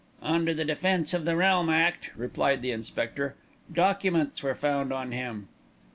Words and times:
"Under 0.23 0.51
the 0.51 0.65
Defence 0.65 1.13
of 1.13 1.25
the 1.25 1.35
Realm 1.35 1.69
Act," 1.69 2.09
replied 2.15 2.63
the 2.63 2.71
inspector. 2.71 3.35
"Documents 3.71 4.41
were 4.41 4.55
found 4.55 4.91
on 4.91 5.11
him." 5.11 5.47